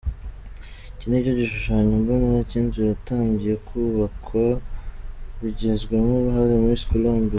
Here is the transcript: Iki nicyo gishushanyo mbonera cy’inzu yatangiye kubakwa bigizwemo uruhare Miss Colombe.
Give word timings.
Iki 0.93 1.05
nicyo 1.07 1.31
gishushanyo 1.39 1.93
mbonera 2.01 2.39
cy’inzu 2.49 2.79
yatangiye 2.89 3.55
kubakwa 3.67 4.45
bigizwemo 5.41 6.11
uruhare 6.17 6.53
Miss 6.65 6.83
Colombe. 6.89 7.29